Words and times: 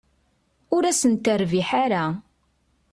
Ur 0.75 0.83
asen-terbiḥ 0.85 1.69
ara. 1.83 2.05